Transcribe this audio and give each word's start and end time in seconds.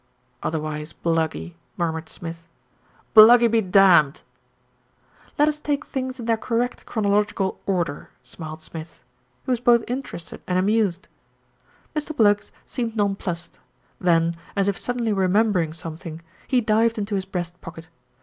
"Otherwise 0.41 0.93
Bluggy," 0.93 1.53
murmured 1.77 2.09
Smith. 2.09 2.41
"Bluggy 3.13 3.47
be 3.51 3.61
damned!" 3.61 4.23
"Let 5.37 5.47
us 5.47 5.59
take 5.59 5.85
things 5.85 6.19
in 6.19 6.25
their 6.25 6.37
correct 6.37 6.87
chronological 6.87 7.59
order," 7.67 8.09
smiled 8.23 8.63
Smith. 8.63 8.99
He 9.45 9.51
was 9.51 9.59
both 9.59 9.83
interested 9.87 10.41
and 10.47 10.57
amused. 10.57 11.07
Mr. 11.95 12.17
Bluggs 12.17 12.51
seemed 12.65 12.95
nonplussed, 12.95 13.59
then, 13.99 14.35
as 14.55 14.67
if 14.67 14.75
suddenly 14.75 15.13
remembering 15.13 15.71
something, 15.71 16.23
he 16.47 16.61
dived 16.61 16.97
into 16.97 17.13
his 17.13 17.25
breast 17.25 17.61
pocket. 17.61 17.87